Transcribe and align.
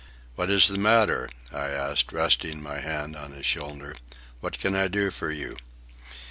"What 0.33 0.49
is 0.49 0.67
the 0.67 0.79
matter?" 0.79 1.29
I 1.53 1.67
asked, 1.67 2.11
resting 2.11 2.59
my 2.59 2.79
hand 2.79 3.15
on 3.15 3.33
his 3.33 3.45
shoulder. 3.45 3.93
"What 4.39 4.57
can 4.57 4.75
I 4.75 4.87
do 4.87 5.11
for 5.11 5.29
you?" 5.29 5.57